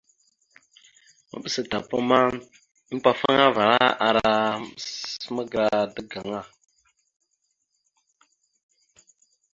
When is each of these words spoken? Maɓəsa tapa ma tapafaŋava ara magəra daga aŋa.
Maɓəsa 1.29 1.61
tapa 1.71 1.97
ma 2.09 2.19
tapafaŋava 2.89 3.65
ara 4.07 4.25
magəra 5.33 5.79
daga 5.95 6.19
aŋa. 6.23 6.41